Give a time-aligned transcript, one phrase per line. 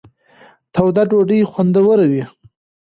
[0.73, 2.23] توده ډوډۍ خوندوره وي.